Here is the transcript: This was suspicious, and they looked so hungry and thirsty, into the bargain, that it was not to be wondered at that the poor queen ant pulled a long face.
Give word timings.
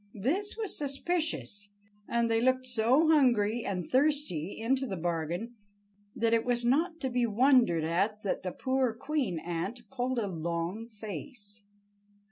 This 0.19 0.57
was 0.57 0.75
suspicious, 0.75 1.69
and 2.07 2.27
they 2.27 2.41
looked 2.41 2.65
so 2.65 3.07
hungry 3.09 3.63
and 3.63 3.87
thirsty, 3.87 4.57
into 4.59 4.87
the 4.87 4.97
bargain, 4.97 5.53
that 6.15 6.33
it 6.33 6.43
was 6.43 6.65
not 6.65 6.99
to 7.01 7.09
be 7.11 7.27
wondered 7.27 7.83
at 7.83 8.23
that 8.23 8.41
the 8.41 8.51
poor 8.51 8.95
queen 8.95 9.37
ant 9.37 9.87
pulled 9.91 10.17
a 10.17 10.25
long 10.25 10.87
face. 10.87 11.61